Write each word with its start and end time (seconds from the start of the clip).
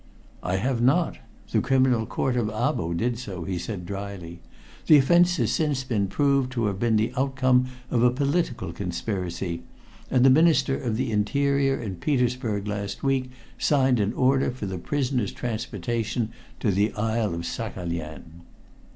"I 0.41 0.55
have 0.55 0.81
not. 0.81 1.19
The 1.51 1.61
Criminal 1.61 2.07
Court 2.07 2.35
of 2.35 2.47
Abo 2.49 2.91
did 2.97 3.19
so," 3.19 3.43
he 3.43 3.59
said 3.59 3.85
dryly. 3.85 4.41
"The 4.87 4.97
offense 4.97 5.37
has 5.37 5.51
since 5.51 5.83
been 5.83 6.07
proved 6.07 6.51
to 6.53 6.65
have 6.65 6.79
been 6.79 6.95
the 6.95 7.13
outcome 7.15 7.67
of 7.91 8.01
a 8.01 8.09
political 8.09 8.73
conspiracy, 8.73 9.61
and 10.09 10.25
the 10.25 10.31
Minister 10.31 10.75
of 10.75 10.97
the 10.97 11.11
Interior 11.11 11.79
in 11.79 11.97
Petersburg 11.97 12.67
last 12.67 13.03
week 13.03 13.29
signed 13.59 13.99
an 13.99 14.13
order 14.13 14.49
for 14.49 14.65
the 14.65 14.79
prisoner's 14.79 15.31
transportation 15.33 16.29
to 16.61 16.71
the 16.71 16.91
island 16.93 17.35
of 17.35 17.41
Saghalien." 17.45 18.23